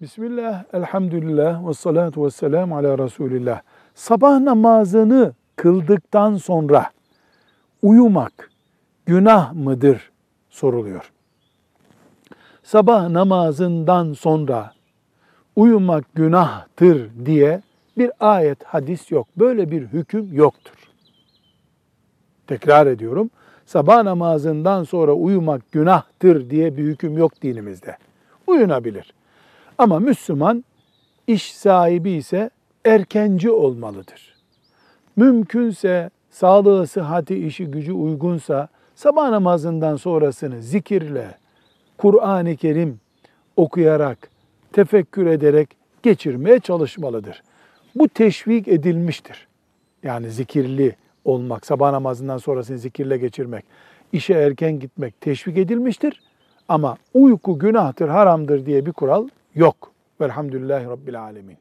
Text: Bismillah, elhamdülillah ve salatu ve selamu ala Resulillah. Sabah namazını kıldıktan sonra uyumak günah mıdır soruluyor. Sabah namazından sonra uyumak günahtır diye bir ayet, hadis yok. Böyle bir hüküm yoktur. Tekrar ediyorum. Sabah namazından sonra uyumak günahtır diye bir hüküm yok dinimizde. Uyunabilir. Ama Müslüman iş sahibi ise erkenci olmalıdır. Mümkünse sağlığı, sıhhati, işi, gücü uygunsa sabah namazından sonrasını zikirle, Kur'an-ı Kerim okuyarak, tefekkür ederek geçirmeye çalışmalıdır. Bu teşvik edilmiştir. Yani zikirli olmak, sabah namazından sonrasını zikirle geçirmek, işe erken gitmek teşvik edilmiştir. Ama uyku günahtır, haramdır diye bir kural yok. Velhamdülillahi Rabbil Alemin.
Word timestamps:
Bismillah, 0.00 0.64
elhamdülillah 0.72 1.68
ve 1.68 1.74
salatu 1.74 2.24
ve 2.24 2.30
selamu 2.30 2.76
ala 2.76 2.98
Resulillah. 2.98 3.60
Sabah 3.94 4.38
namazını 4.38 5.32
kıldıktan 5.56 6.36
sonra 6.36 6.90
uyumak 7.82 8.50
günah 9.06 9.52
mıdır 9.52 10.10
soruluyor. 10.50 11.12
Sabah 12.62 13.08
namazından 13.08 14.12
sonra 14.12 14.72
uyumak 15.56 16.14
günahtır 16.14 17.10
diye 17.26 17.62
bir 17.96 18.10
ayet, 18.20 18.64
hadis 18.64 19.10
yok. 19.10 19.26
Böyle 19.36 19.70
bir 19.70 19.82
hüküm 19.82 20.32
yoktur. 20.32 20.76
Tekrar 22.46 22.86
ediyorum. 22.86 23.30
Sabah 23.66 24.02
namazından 24.02 24.84
sonra 24.84 25.12
uyumak 25.12 25.72
günahtır 25.72 26.50
diye 26.50 26.76
bir 26.76 26.84
hüküm 26.84 27.18
yok 27.18 27.42
dinimizde. 27.42 27.96
Uyunabilir. 28.46 29.18
Ama 29.78 29.98
Müslüman 29.98 30.64
iş 31.26 31.54
sahibi 31.54 32.10
ise 32.10 32.50
erkenci 32.84 33.50
olmalıdır. 33.50 34.34
Mümkünse 35.16 36.10
sağlığı, 36.30 36.86
sıhhati, 36.86 37.46
işi, 37.46 37.66
gücü 37.66 37.92
uygunsa 37.92 38.68
sabah 38.94 39.30
namazından 39.30 39.96
sonrasını 39.96 40.62
zikirle, 40.62 41.34
Kur'an-ı 41.98 42.56
Kerim 42.56 43.00
okuyarak, 43.56 44.30
tefekkür 44.72 45.26
ederek 45.26 45.68
geçirmeye 46.02 46.60
çalışmalıdır. 46.60 47.42
Bu 47.94 48.08
teşvik 48.08 48.68
edilmiştir. 48.68 49.48
Yani 50.02 50.30
zikirli 50.30 50.96
olmak, 51.24 51.66
sabah 51.66 51.90
namazından 51.92 52.38
sonrasını 52.38 52.78
zikirle 52.78 53.16
geçirmek, 53.16 53.64
işe 54.12 54.34
erken 54.34 54.78
gitmek 54.78 55.20
teşvik 55.20 55.58
edilmiştir. 55.58 56.20
Ama 56.68 56.96
uyku 57.14 57.58
günahtır, 57.58 58.08
haramdır 58.08 58.66
diye 58.66 58.86
bir 58.86 58.92
kural 58.92 59.28
yok. 59.58 59.92
Velhamdülillahi 60.20 60.86
Rabbil 60.86 61.20
Alemin. 61.20 61.58